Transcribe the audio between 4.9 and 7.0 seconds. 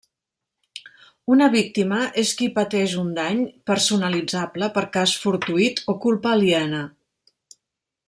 cas fortuït o culpa aliena.